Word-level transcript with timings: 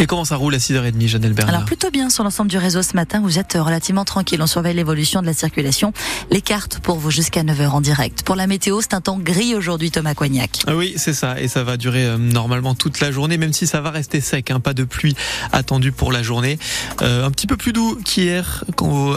Et 0.00 0.06
comment 0.06 0.24
ça 0.24 0.36
roule 0.36 0.54
à 0.54 0.58
6h30, 0.58 1.08
Janelle 1.08 1.34
Bernard 1.34 1.54
Alors 1.54 1.66
plutôt 1.66 1.90
bien 1.90 2.08
sur 2.08 2.24
l'ensemble 2.24 2.50
du 2.50 2.56
réseau 2.56 2.82
ce 2.82 2.96
matin. 2.96 3.20
Vous 3.22 3.38
êtes 3.38 3.52
relativement 3.52 4.06
tranquille. 4.06 4.40
On 4.40 4.46
surveille 4.46 4.74
l'évolution 4.74 5.20
de 5.20 5.26
la 5.26 5.34
circulation. 5.34 5.92
Les 6.30 6.40
cartes 6.40 6.78
pour 6.78 6.96
vous 6.96 7.10
jusqu'à 7.10 7.42
9h 7.42 7.68
en 7.68 7.82
direct. 7.82 8.22
Pour 8.22 8.34
la 8.34 8.46
météo, 8.46 8.80
c'est 8.80 8.94
un 8.94 9.02
temps 9.02 9.18
gris 9.18 9.54
aujourd'hui, 9.54 9.90
Thomas 9.90 10.14
Coignac. 10.14 10.62
Ah 10.66 10.74
oui, 10.74 10.94
c'est 10.96 11.12
ça. 11.12 11.38
Et 11.38 11.48
ça 11.48 11.64
va 11.64 11.76
durer 11.76 12.06
euh, 12.06 12.16
normalement 12.16 12.74
toute 12.74 13.00
la 13.00 13.12
journée, 13.12 13.36
même 13.36 13.52
si 13.52 13.66
ça 13.66 13.82
va 13.82 13.90
rester 13.90 14.22
sec. 14.22 14.50
Hein. 14.50 14.60
Pas 14.60 14.72
de 14.72 14.84
pluie 14.84 15.14
attendue 15.52 15.92
pour 15.92 16.12
la 16.12 16.22
journée. 16.22 16.58
Euh, 17.02 17.26
un 17.26 17.30
petit 17.30 17.46
peu 17.46 17.58
plus 17.58 17.74
doux 17.74 17.98
qu'hier 18.02 18.64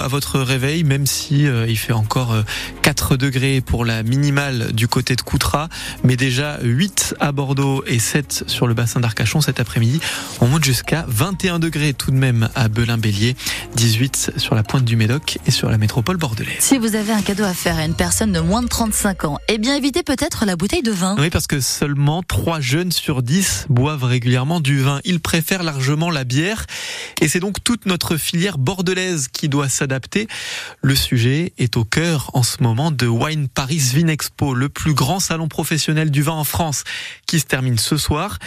à 0.02 0.07
votre 0.09 0.41
réveil, 0.41 0.84
même 0.84 1.05
si 1.05 1.47
euh, 1.47 1.65
il 1.65 1.77
fait 1.77 1.93
encore 1.93 2.36
4 2.84 3.15
degrés 3.15 3.61
pour 3.61 3.86
la 3.86 4.04
minimale 4.04 4.73
du 4.73 4.89
côté 4.89 5.16
de 5.16 5.21
Coutras, 5.21 5.70
mais 6.04 6.18
déjà 6.18 6.59
8 6.61 7.16
à 7.21 7.31
Bordeaux 7.31 7.81
et 7.88 7.98
7 7.98 8.43
sur 8.48 8.67
le 8.67 8.73
bassin 8.73 8.99
d'Arcachon 8.99 9.39
cet 9.39 9.61
après-midi. 9.61 10.02
On 10.41 10.48
monte 10.48 10.66
jusqu'à 10.66 11.05
21 11.07 11.59
degrés 11.59 11.93
tout 11.93 12.11
de 12.11 12.17
même 12.17 12.49
à 12.55 12.67
Belin-Bélier, 12.67 13.38
18 13.76 14.34
sur 14.35 14.54
la 14.54 14.63
pointe 14.63 14.84
du 14.84 14.98
Médoc 14.98 15.40
et 15.48 15.52
sur 15.52 15.70
la 15.70 15.77
métropole 15.77 16.17
bordelaise. 16.17 16.57
Si 16.59 16.77
vous 16.77 16.95
avez 16.95 17.13
un 17.13 17.21
cadeau 17.21 17.45
à 17.45 17.54
faire 17.54 17.77
à 17.77 17.85
une 17.85 17.95
personne 17.95 18.34
de 18.34 18.41
moins 18.41 18.62
de 18.62 18.67
35 18.67 19.23
ans, 19.23 19.38
eh 19.48 19.59
bien 19.59 19.77
évitez 19.77 20.04
peut-être 20.04 20.43
la 20.45 20.57
bouteille 20.57 20.84
de 20.84 20.91
vin. 20.91 21.15
Oui, 21.18 21.29
parce 21.29 21.48
que 21.48 21.62
seulement 21.62 22.21
3 22.21 22.59
jeunes 22.59 22.91
sur 22.91 23.23
10 23.23 23.68
boivent 23.70 24.04
régulièrement 24.04 24.59
du 24.59 24.81
vin. 24.81 24.99
Ils 25.05 25.21
préfèrent 25.21 25.63
largement 25.63 26.09
la 26.09 26.26
bière 26.26 26.65
et 27.21 27.29
c'est 27.29 27.40
donc 27.40 27.63
toute 27.63 27.85
notre 27.85 28.18
filière 28.18 28.57
bordelaise 28.57 29.29
qui 29.31 29.48
doit 29.48 29.70
s'adapter. 29.70 30.27
Le 30.81 30.95
sujet 30.95 31.54
est 31.57 31.77
au 31.77 31.85
cœur 31.85 32.29
en 32.34 32.43
ce 32.43 32.62
moment 32.62 32.73
de 32.73 33.08
Wine 33.08 33.48
Paris 33.50 33.77
Vinexpo, 33.94 34.55
le 34.55 34.68
plus 34.68 34.94
grand 34.94 35.20
salon 35.20 35.48
professionnel 35.48 36.09
du 36.09 36.23
vin 36.23 36.34
en 36.34 36.44
France 36.44 36.84
qui 37.27 37.40
se 37.40 37.46
termine 37.46 37.77
ce 37.77 37.98
soir. 37.98 38.40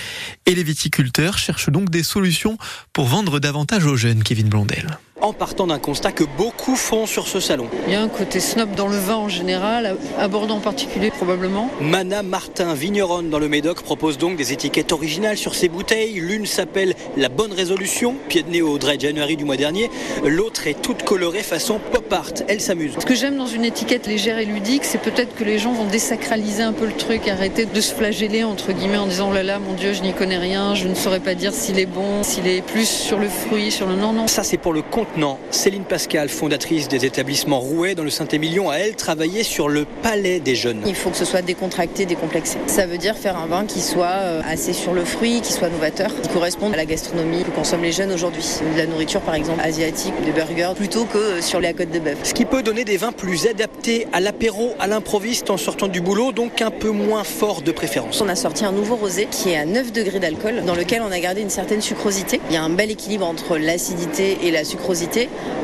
Et 0.46 0.54
les 0.54 0.64
viticulteurs 0.64 1.38
cherchent 1.38 1.70
donc 1.70 1.90
des 1.90 2.02
solutions 2.02 2.58
pour 2.92 3.06
vendre 3.06 3.38
davantage 3.38 3.86
aux 3.86 3.96
jeunes, 3.96 4.24
Kevin 4.24 4.48
Blondel 4.48 4.98
en 5.22 5.32
partant 5.32 5.66
d'un 5.66 5.78
constat 5.78 6.12
que 6.12 6.24
beaucoup 6.24 6.76
font 6.76 7.06
sur 7.06 7.26
ce 7.26 7.40
salon. 7.40 7.68
Il 7.86 7.92
y 7.92 7.96
a 7.96 8.02
un 8.02 8.08
côté 8.08 8.38
snob 8.38 8.74
dans 8.74 8.86
le 8.86 8.96
vin 8.96 9.16
en 9.16 9.28
général, 9.28 9.96
à 10.18 10.28
Bordeaux 10.28 10.54
en 10.54 10.60
particulier 10.60 11.10
probablement. 11.10 11.70
Mana 11.80 12.22
Martin, 12.22 12.74
vigneronne 12.74 13.30
dans 13.30 13.38
le 13.38 13.48
Médoc, 13.48 13.82
propose 13.82 14.18
donc 14.18 14.36
des 14.36 14.52
étiquettes 14.52 14.92
originales 14.92 15.38
sur 15.38 15.54
ses 15.54 15.68
bouteilles. 15.68 16.20
L'une 16.20 16.44
s'appelle 16.44 16.94
La 17.16 17.28
Bonne 17.28 17.52
Résolution, 17.52 18.14
pied 18.28 18.42
de 18.42 18.50
nez 18.50 18.62
au 18.62 18.78
Dry 18.78 19.00
January 19.00 19.36
du 19.36 19.44
mois 19.44 19.56
dernier. 19.56 19.90
L'autre 20.24 20.66
est 20.66 20.80
toute 20.82 21.02
colorée 21.02 21.42
façon 21.42 21.80
pop 21.92 22.12
art. 22.12 22.32
Elle 22.48 22.60
s'amuse. 22.60 22.92
Ce 22.98 23.06
que 23.06 23.14
j'aime 23.14 23.36
dans 23.36 23.46
une 23.46 23.64
étiquette 23.64 24.06
légère 24.06 24.38
et 24.38 24.44
ludique, 24.44 24.84
c'est 24.84 25.00
peut-être 25.00 25.34
que 25.34 25.44
les 25.44 25.58
gens 25.58 25.72
vont 25.72 25.86
désacraliser 25.86 26.62
un 26.62 26.72
peu 26.72 26.86
le 26.86 26.92
truc, 26.92 27.26
arrêter 27.28 27.64
de 27.64 27.80
se 27.80 27.94
flageller 27.94 28.44
entre 28.44 28.72
guillemets 28.72 28.98
en 28.98 29.06
disant 29.06 29.30
oh 29.30 29.34
là 29.34 29.42
là, 29.42 29.58
mon 29.58 29.72
Dieu, 29.72 29.94
je 29.94 30.02
n'y 30.02 30.12
connais 30.12 30.38
rien, 30.38 30.74
je 30.74 30.88
ne 30.88 30.94
saurais 30.94 31.20
pas 31.20 31.34
dire 31.34 31.52
s'il 31.52 31.78
est 31.78 31.86
bon, 31.86 32.22
s'il 32.22 32.46
est 32.46 32.62
plus 32.62 32.88
sur 32.88 33.18
le 33.18 33.28
fruit, 33.28 33.70
sur 33.70 33.86
le 33.86 33.94
non 33.96 34.12
non. 34.12 34.26
Ça 34.26 34.42
c'est 34.42 34.58
pour 34.58 34.72
le 34.72 34.82
compte 34.82 35.05
non, 35.16 35.38
Céline 35.50 35.84
Pascal, 35.84 36.28
fondatrice 36.28 36.88
des 36.88 37.06
établissements 37.06 37.58
Rouet 37.58 37.94
dans 37.94 38.02
le 38.02 38.10
Saint-Émilion, 38.10 38.68
a 38.68 38.76
elle 38.76 38.96
travaillé 38.96 39.44
sur 39.44 39.68
le 39.68 39.86
palais 40.02 40.40
des 40.40 40.54
jeunes. 40.54 40.82
Il 40.86 40.94
faut 40.94 41.08
que 41.08 41.16
ce 41.16 41.24
soit 41.24 41.40
décontracté, 41.40 42.04
décomplexé. 42.04 42.58
Ça 42.66 42.84
veut 42.84 42.98
dire 42.98 43.16
faire 43.16 43.38
un 43.38 43.46
vin 43.46 43.64
qui 43.64 43.80
soit 43.80 44.04
euh, 44.04 44.42
assez 44.46 44.74
sur 44.74 44.92
le 44.92 45.06
fruit, 45.06 45.40
qui 45.40 45.54
soit 45.54 45.70
novateur, 45.70 46.10
qui 46.20 46.28
corresponde 46.28 46.74
à 46.74 46.76
la 46.76 46.84
gastronomie 46.84 47.44
que 47.44 47.50
consomment 47.50 47.84
les 47.84 47.92
jeunes 47.92 48.12
aujourd'hui. 48.12 48.44
De 48.74 48.78
la 48.78 48.86
nourriture 48.86 49.22
par 49.22 49.34
exemple 49.34 49.60
asiatique, 49.62 50.12
des 50.26 50.32
burgers, 50.32 50.74
plutôt 50.76 51.06
que 51.06 51.16
euh, 51.16 51.40
sur 51.40 51.62
la 51.62 51.72
côte 51.72 51.90
de 51.90 51.98
bœuf. 51.98 52.18
Ce 52.22 52.34
qui 52.34 52.44
peut 52.44 52.62
donner 52.62 52.84
des 52.84 52.98
vins 52.98 53.12
plus 53.12 53.46
adaptés 53.46 54.06
à 54.12 54.20
l'apéro, 54.20 54.74
à 54.78 54.86
l'improviste 54.86 55.48
en 55.48 55.56
sortant 55.56 55.88
du 55.88 56.02
boulot, 56.02 56.32
donc 56.32 56.60
un 56.60 56.70
peu 56.70 56.90
moins 56.90 57.24
fort 57.24 57.62
de 57.62 57.72
préférence. 57.72 58.20
On 58.20 58.28
a 58.28 58.36
sorti 58.36 58.66
un 58.66 58.72
nouveau 58.72 58.96
rosé 58.96 59.28
qui 59.30 59.50
est 59.50 59.56
à 59.56 59.64
9 59.64 59.92
degrés 59.92 60.20
d'alcool, 60.20 60.62
dans 60.66 60.74
lequel 60.74 61.00
on 61.00 61.10
a 61.10 61.20
gardé 61.20 61.40
une 61.40 61.48
certaine 61.48 61.80
sucrosité. 61.80 62.38
Il 62.50 62.54
y 62.54 62.58
a 62.58 62.62
un 62.62 62.70
bel 62.70 62.90
équilibre 62.90 63.26
entre 63.26 63.56
l'acidité 63.56 64.38
et 64.42 64.50
la 64.50 64.64
sucrosité 64.64 64.95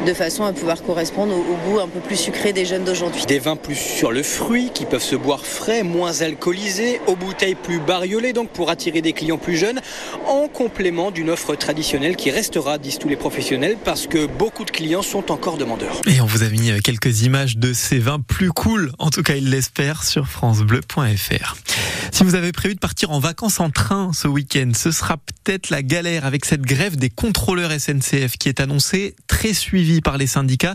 de 0.07 0.13
façon 0.13 0.45
à 0.45 0.53
pouvoir 0.53 0.83
correspondre 0.83 1.35
au, 1.35 1.71
goût 1.71 1.81
un 1.81 1.89
peu 1.89 2.01
plus 2.01 2.17
sucré 2.17 2.53
des 2.53 2.67
jeunes 2.67 2.85
d'aujourd'hui. 2.85 3.25
Des 3.27 3.39
vins 3.39 3.57
plus 3.57 3.77
sur 3.77 4.13
le 4.13 4.23
fruit 4.23 4.71
qui 4.75 4.85
peuvent 4.85 5.03
se 5.03 5.17
boire 5.17 5.47
frais, 5.47 5.83
moins 5.83 6.21
alcoolisés, 6.21 7.01
aux 7.07 7.17
bouteilles 7.17 7.55
plus 7.55 7.79
bariolées 7.79 8.33
donc 8.33 8.51
pour 8.51 8.69
attirer 8.69 9.01
des 9.01 9.13
clients 9.13 9.39
plus 9.39 9.57
jeunes, 9.57 9.81
en 10.27 10.49
complément 10.49 11.11
d'une 11.11 11.31
offre 11.31 11.55
traditionnelle 11.55 12.17
qui 12.17 12.31
restera, 12.31 12.79
disent 12.79 12.99
tous 12.99 13.09
les 13.09 13.17
professionnels, 13.17 13.77
parce 13.83 14.07
que 14.07 14.27
beaucoup 14.27 14.65
de 14.65 14.71
clients 14.71 15.03
sont 15.03 15.31
encore 15.31 15.57
demandeurs. 15.57 16.01
Et 16.07 16.21
on 16.21 16.27
vous 16.27 16.43
a 16.43 16.49
mis 16.49 16.71
quelques 16.83 17.23
images 17.23 17.57
de 17.57 17.73
ces 17.73 17.99
vins 17.99 18.21
plus 18.21 18.51
cool, 18.51 18.93
en 18.99 19.11
tout 19.11 19.23
cas 19.23 19.37
il 19.37 19.51
l'espère, 19.51 20.05
sur 20.05 20.27
francebleu.fr. 20.27 21.57
Si 22.13 22.25
vous 22.25 22.35
avez 22.35 22.53
prévu 22.53 22.75
de 22.75 22.81
partir 22.81 23.11
en 23.11 23.21
vacances 23.21 23.61
en 23.61 23.71
train 23.71 24.11
ce 24.13 24.29
week-end, 24.29 24.73
ce 24.77 24.91
sera 24.91 25.17
peut-être 25.17 25.71
la 25.71 25.83
galère 25.83 26.27
avec 26.27 26.45
cette 26.45 26.63
grève 26.63 26.97
des 26.97 27.09
contrôleurs 27.09 27.71
SNCF 27.73 28.37
qui 28.39 28.49
est 28.49 28.61
annoncée, 28.61 29.15
très 29.33 29.55
suivie 29.55 30.03
par 30.03 30.19
les 30.19 30.27
syndicats. 30.27 30.75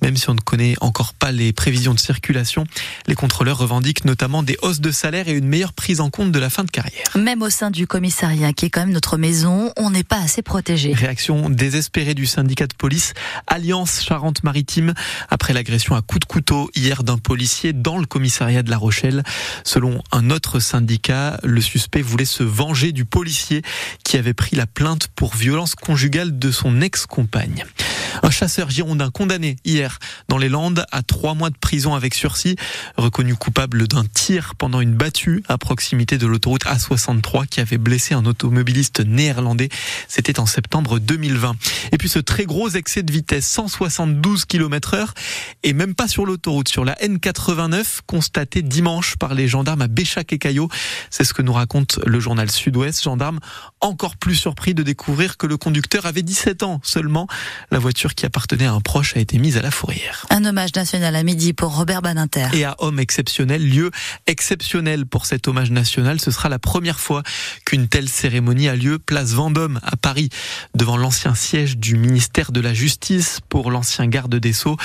Même 0.00 0.16
si 0.16 0.30
on 0.30 0.34
ne 0.34 0.40
connaît 0.40 0.76
encore 0.80 1.12
pas 1.12 1.30
les 1.30 1.52
prévisions 1.52 1.92
de 1.92 2.00
circulation, 2.00 2.64
les 3.06 3.14
contrôleurs 3.14 3.58
revendiquent 3.58 4.06
notamment 4.06 4.42
des 4.42 4.56
hausses 4.62 4.80
de 4.80 4.90
salaire 4.90 5.28
et 5.28 5.32
une 5.32 5.46
meilleure 5.46 5.74
prise 5.74 6.00
en 6.00 6.08
compte 6.08 6.32
de 6.32 6.38
la 6.38 6.48
fin 6.48 6.64
de 6.64 6.70
carrière. 6.70 7.04
Même 7.16 7.42
au 7.42 7.50
sein 7.50 7.70
du 7.70 7.86
commissariat, 7.86 8.54
qui 8.54 8.64
est 8.64 8.70
quand 8.70 8.80
même 8.80 8.92
notre 8.92 9.18
maison, 9.18 9.72
on 9.76 9.90
n'est 9.90 10.04
pas 10.04 10.16
assez 10.16 10.40
protégé. 10.40 10.94
Réaction 10.94 11.50
désespérée 11.50 12.14
du 12.14 12.24
syndicat 12.24 12.66
de 12.66 12.72
police 12.72 13.12
Alliance 13.46 14.02
Charente-Maritime 14.02 14.94
après 15.28 15.52
l'agression 15.52 15.94
à 15.94 16.00
coups 16.00 16.20
de 16.20 16.24
couteau 16.24 16.70
hier 16.74 17.04
d'un 17.04 17.18
policier 17.18 17.74
dans 17.74 17.98
le 17.98 18.06
commissariat 18.06 18.62
de 18.62 18.70
La 18.70 18.78
Rochelle. 18.78 19.22
Selon 19.64 20.02
un 20.12 20.30
autre 20.30 20.60
syndicat, 20.60 21.38
le 21.44 21.60
suspect 21.60 22.00
voulait 22.00 22.24
se 22.24 22.42
venger 22.42 22.92
du 22.92 23.04
policier 23.04 23.60
qui 24.02 24.16
avait 24.16 24.32
pris 24.32 24.56
la 24.56 24.66
plainte 24.66 25.08
pour 25.08 25.34
violence 25.36 25.74
conjugale 25.74 26.38
de 26.38 26.50
son 26.50 26.80
ex-compagne. 26.80 27.66
Un 28.22 28.30
chasseur 28.30 28.70
girondin 28.70 29.10
condamné 29.10 29.56
hier 29.64 29.98
dans 30.28 30.38
les 30.38 30.48
Landes 30.48 30.84
à 30.92 31.02
trois 31.02 31.34
mois 31.34 31.50
de 31.50 31.56
prison 31.56 31.94
avec 31.94 32.14
sursis, 32.14 32.56
reconnu 32.96 33.34
coupable 33.34 33.88
d'un 33.88 34.04
tir 34.04 34.54
pendant 34.56 34.80
une 34.80 34.94
battue 34.94 35.42
à 35.48 35.58
proximité 35.58 36.18
de 36.18 36.26
l'autoroute 36.26 36.64
A63 36.64 37.46
qui 37.46 37.60
avait 37.60 37.78
blessé 37.78 38.14
un 38.14 38.24
automobiliste 38.26 39.00
néerlandais. 39.00 39.68
C'était 40.08 40.40
en 40.40 40.46
septembre 40.46 40.98
2020. 40.98 41.56
Et 41.92 41.98
puis 41.98 42.08
ce 42.08 42.18
très 42.18 42.44
gros 42.44 42.68
excès 42.68 43.02
de 43.02 43.12
vitesse, 43.12 43.46
172 43.46 44.44
km 44.44 44.94
heure, 44.94 45.14
et 45.62 45.72
même 45.72 45.94
pas 45.94 46.08
sur 46.08 46.26
l'autoroute, 46.26 46.68
sur 46.68 46.84
la 46.84 46.94
N89, 46.94 48.00
constaté 48.06 48.62
dimanche 48.62 49.16
par 49.16 49.34
les 49.34 49.48
gendarmes 49.48 49.82
à 49.82 49.88
Béchac 49.88 50.32
et 50.32 50.38
Caillot. 50.38 50.68
C'est 51.10 51.24
ce 51.24 51.34
que 51.34 51.42
nous 51.42 51.52
raconte 51.52 51.98
le 52.06 52.20
journal 52.20 52.50
Sud-Ouest. 52.50 53.02
Gendarme 53.02 53.40
encore 53.80 54.16
plus 54.16 54.34
surpris 54.34 54.74
de 54.74 54.82
découvrir 54.82 55.36
que 55.36 55.46
le 55.46 55.56
conducteur 55.56 56.06
avait 56.06 56.22
17 56.22 56.62
ans 56.62 56.80
seulement. 56.82 57.26
La 57.70 57.78
voiture 57.78 58.07
qui 58.14 58.26
appartenait 58.26 58.66
à 58.66 58.72
un 58.72 58.80
proche 58.80 59.16
a 59.16 59.20
été 59.20 59.38
mise 59.38 59.56
à 59.56 59.62
la 59.62 59.70
fourrière. 59.70 60.26
Un 60.30 60.44
hommage 60.44 60.74
national 60.74 61.14
à 61.16 61.22
midi 61.22 61.52
pour 61.52 61.76
Robert 61.76 62.02
Badinter. 62.02 62.48
Et 62.52 62.64
à 62.64 62.76
homme 62.78 62.98
exceptionnel, 62.98 63.68
lieu 63.68 63.90
exceptionnel 64.26 65.06
pour 65.06 65.26
cet 65.26 65.48
hommage 65.48 65.70
national. 65.70 66.20
Ce 66.20 66.30
sera 66.30 66.48
la 66.48 66.58
première 66.58 67.00
fois 67.00 67.22
qu'une 67.64 67.88
telle 67.88 68.08
cérémonie 68.08 68.68
a 68.68 68.76
lieu 68.76 68.98
place 68.98 69.32
Vendôme 69.32 69.80
à 69.82 69.96
Paris, 69.96 70.28
devant 70.74 70.96
l'ancien 70.96 71.34
siège 71.34 71.78
du 71.78 71.96
ministère 71.96 72.52
de 72.52 72.60
la 72.60 72.74
Justice 72.74 73.40
pour 73.48 73.70
l'ancien 73.70 74.06
garde 74.06 74.34
des 74.34 74.52
Sceaux. 74.52 74.76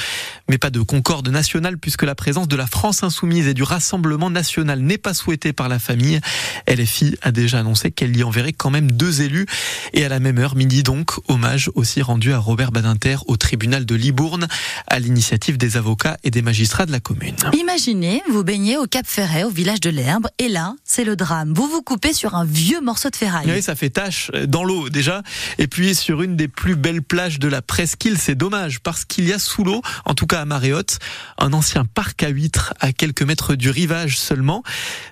Mais 0.50 0.58
pas 0.58 0.70
de 0.70 0.82
concorde 0.82 1.30
nationale 1.30 1.78
puisque 1.78 2.04
la 2.04 2.16
présence 2.16 2.48
de 2.48 2.56
la 2.56 2.68
France 2.68 3.04
insoumise 3.04 3.48
et 3.48 3.54
du 3.54 3.64
Rassemblement 3.64 4.30
national 4.30 4.80
n'est 4.80 4.98
pas 4.98 5.14
souhaitée 5.14 5.54
par 5.54 5.70
la 5.70 5.80
famille. 5.80 6.20
LFI 6.68 7.18
a 7.22 7.32
déjà 7.32 7.60
annoncé 7.60 7.92
qu'elle 7.92 8.16
y 8.16 8.24
enverrait 8.24 8.54
quand 8.54 8.70
même 8.70 8.92
deux 8.92 9.22
élus. 9.22 9.46
Et 9.94 10.06
à 10.06 10.10
la 10.10 10.20
même 10.20 10.38
heure, 10.38 10.56
midi 10.56 10.84
donc, 10.84 11.12
hommage 11.28 11.70
aussi 11.76 12.02
rendu 12.02 12.34
à 12.34 12.40
Robert 12.40 12.72
Badinter 12.72 13.13
au 13.28 13.38
tribunal 13.38 13.86
de 13.86 13.96
Libourne 13.96 14.48
à 14.88 15.00
l'initiative 15.00 15.58
des 15.58 15.78
avocats 15.78 16.18
et 16.24 16.32
des 16.32 16.42
magistrats 16.42 16.86
de 16.86 16.92
la 16.92 17.00
commune. 17.00 17.36
Imaginez, 17.54 18.22
vous 18.30 18.44
baignez 18.44 18.78
au 18.78 18.88
Cap 18.88 19.06
Ferret, 19.08 19.44
au 19.44 19.50
village 19.50 19.80
de 19.80 19.90
l'Herbe, 19.90 20.28
et 20.40 20.50
là, 20.50 20.76
c'est 20.84 21.04
le 21.04 21.16
drame. 21.16 21.54
Vous 21.54 21.68
vous 21.68 21.82
coupez 21.82 22.14
sur 22.14 22.36
un 22.36 22.46
vieux 22.46 22.82
morceau 22.82 23.10
de 23.10 23.16
ferraille. 23.16 23.46
Oui, 23.48 23.62
ça 23.62 23.76
fait 23.76 23.90
tache 23.90 24.32
dans 24.48 24.64
l'eau 24.64 24.90
déjà. 24.90 25.22
Et 25.58 25.68
puis 25.68 25.96
sur 25.96 26.22
une 26.22 26.36
des 26.36 26.48
plus 26.48 26.76
belles 26.76 27.02
plages 27.02 27.40
de 27.40 27.48
la 27.48 27.62
presqu'île, 27.62 28.18
c'est 28.18 28.36
dommage 28.36 28.80
parce 28.80 29.06
qu'il 29.06 29.28
y 29.28 29.34
a 29.34 29.40
sous 29.40 29.64
l'eau, 29.64 29.82
en 30.06 30.14
tout 30.14 30.28
cas 30.28 30.42
à 30.42 30.46
marée 30.46 30.74
haute, 30.74 31.00
un 31.38 31.54
ancien 31.54 31.86
parc 31.86 32.24
à 32.24 32.30
huîtres 32.30 32.74
à 32.80 32.92
quelques 32.94 33.24
mètres 33.24 33.56
du 33.56 33.70
rivage 33.70 34.18
seulement. 34.18 34.64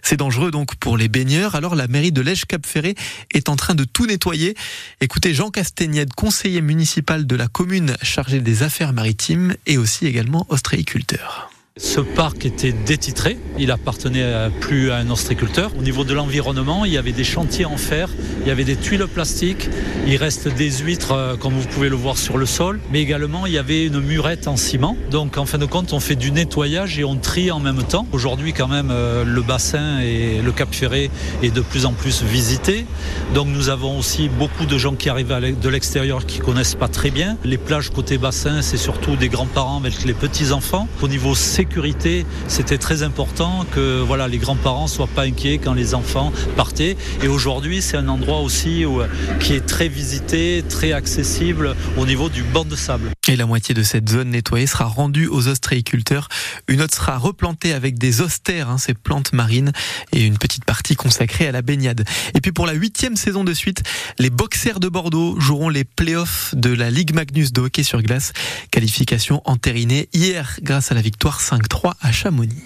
C'est 0.02 0.18
dangereux 0.18 0.52
donc 0.52 0.76
pour 0.76 0.98
les 0.98 1.08
baigneurs. 1.08 1.56
Alors 1.56 1.76
la 1.76 1.88
mairie 1.88 2.12
de 2.12 2.22
Lège 2.22 2.46
Cap 2.46 2.66
Ferret 2.66 2.96
est 3.34 3.50
en 3.50 3.56
train 3.56 3.76
de 3.76 3.84
tout 3.84 4.06
nettoyer. 4.06 4.56
Écoutez 5.00 5.34
Jean 5.34 5.50
Castagnède, 5.50 6.14
conseiller 6.14 6.62
municipal 6.62 7.26
de 7.26 7.36
la 7.36 7.48
commune 7.48 7.91
chargé 8.02 8.40
des 8.40 8.64
affaires 8.64 8.94
maritimes 8.94 9.56
et 9.66 9.78
aussi 9.78 10.06
également 10.08 10.46
ostréiculteur. 10.50 11.52
Ce 11.78 12.02
parc 12.02 12.46
était 12.46 12.74
détitré, 12.74 13.38
il 13.58 13.72
appartenait 13.72 14.50
plus 14.60 14.92
à 14.92 14.98
un 14.98 15.10
ostréiculteur. 15.10 15.72
Au 15.80 15.82
niveau 15.82 16.04
de 16.04 16.14
l'environnement, 16.14 16.84
il 16.84 16.92
y 16.92 16.98
avait 16.98 17.14
des 17.14 17.24
chantiers 17.24 17.64
en 17.64 17.78
fer, 17.78 18.10
il 18.42 18.48
y 18.50 18.52
avait 18.52 18.66
des 18.66 18.76
tuiles 18.76 19.08
plastiques, 19.08 19.70
il 20.06 20.18
reste 20.18 20.50
des 20.50 20.70
huîtres 20.70 21.14
euh, 21.14 21.38
comme 21.38 21.54
vous 21.54 21.68
pouvez 21.68 21.88
le 21.88 21.96
voir 21.96 22.18
sur 22.18 22.38
le 22.38 22.46
sol, 22.46 22.82
mais 22.92 23.02
également 23.02 23.46
il 23.46 23.54
y 23.54 23.58
avait 23.58 23.86
une 23.86 24.02
murette 24.02 24.50
en 24.50 24.58
ciment. 24.58 24.98
Donc 25.12 25.38
en 25.38 25.46
fin 25.46 25.60
de 25.60 25.66
compte, 25.66 25.94
on 25.94 26.02
fait 26.02 26.18
du 26.18 26.34
nettoyage 26.34 27.00
et 27.00 27.06
on 27.06 27.16
trie 27.16 27.52
en 27.52 27.62
même 27.62 27.84
temps. 27.84 28.06
Aujourd'hui 28.12 28.52
quand 28.52 28.68
même, 28.68 28.90
euh, 28.92 29.24
le 29.24 29.42
bassin 29.42 30.02
et 30.02 30.42
le 30.42 30.52
Cap 30.52 30.74
Ferré 30.74 31.10
est 31.42 31.52
de 31.52 31.62
plus 31.62 31.86
en 31.86 31.94
plus 31.94 32.22
visité. 32.22 32.86
Donc 33.34 33.48
nous 33.48 33.70
avons 33.70 33.98
aussi 33.98 34.28
beaucoup 34.28 34.66
de 34.66 34.78
gens 34.78 34.96
qui 34.96 35.08
arrivent 35.08 35.34
de 35.62 35.70
l'extérieur 35.70 36.26
qui 36.26 36.40
connaissent 36.40 36.76
pas 36.76 36.90
très 36.90 37.12
bien. 37.12 37.38
Les 37.46 37.58
plages 37.58 37.92
côté 37.92 38.18
bassin, 38.18 38.62
c'est 38.62 38.76
surtout 38.76 39.16
des 39.16 39.30
grands-parents 39.30 39.78
avec 39.78 40.04
les 40.04 40.14
petits-enfants. 40.14 40.90
Au 41.02 41.08
niveau 41.08 41.34
sécurité, 41.62 42.26
c'était 42.48 42.80
très 42.80 43.04
important 43.04 43.68
que 43.72 44.02
voilà, 44.02 44.28
les 44.28 44.40
grands-parents 44.40 44.88
soient 44.88 45.06
pas 45.06 45.26
inquiets 45.26 45.60
quand 45.60 45.76
les 45.76 45.94
enfants 45.94 46.34
partaient. 46.58 46.98
Et 47.22 47.28
aujourd'hui, 47.28 47.84
c'est 47.84 47.98
un 47.98 48.08
endroit 48.08 48.40
aussi 48.40 48.84
où, 48.84 49.04
qui 49.40 49.54
est 49.54 49.68
très 49.68 49.88
visité, 49.88 50.64
très 50.68 50.92
accessible 50.92 51.76
au 51.98 52.08
niveau 52.08 52.30
du 52.30 52.42
banc 52.42 52.66
de 52.66 52.76
sable. 52.76 53.12
Et 53.28 53.36
la 53.36 53.46
moitié 53.46 53.76
de 53.76 53.84
cette 53.84 54.10
zone 54.10 54.32
nettoyée 54.32 54.66
sera 54.66 54.86
rendue 54.86 55.28
aux 55.28 55.48
ostréiculteurs. 55.48 56.30
Une 56.68 56.82
autre 56.82 56.96
sera 56.96 57.20
replantée 57.20 57.74
avec 57.74 58.00
des 58.00 58.22
austères, 58.22 58.68
hein, 58.68 58.80
ces 58.80 58.96
plantes 58.96 59.32
marines, 59.32 59.72
et 60.14 60.26
une 60.26 60.40
petite 60.40 60.66
partie 60.66 60.96
consacrée 60.96 61.48
à 61.48 61.52
la 61.52 61.62
baignade. 61.62 62.06
Et 62.34 62.42
puis 62.42 62.52
pour 62.52 62.66
la 62.66 62.74
huitième 62.74 63.16
saison 63.16 63.44
de 63.44 63.54
suite, 63.54 63.84
les 64.18 64.32
boxers 64.32 64.80
de 64.80 64.90
Bordeaux 64.90 65.40
joueront 65.40 65.70
les 65.70 65.84
playoffs 65.84 66.56
de 66.56 66.74
la 66.74 66.90
Ligue 66.90 67.14
Magnus 67.14 67.54
de 67.54 67.62
hockey 67.62 67.84
sur 67.84 68.02
glace. 68.02 68.34
Qualification 68.72 69.44
entérinée 69.46 70.10
hier 70.12 70.58
grâce 70.64 70.92
à 70.92 70.96
la 70.96 71.02
victoire 71.02 71.40
5-3 71.52 71.94
à 72.02 72.12
Chamonix. 72.14 72.64